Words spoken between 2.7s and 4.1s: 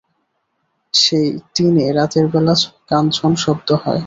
কানঝন শব্দ হয়।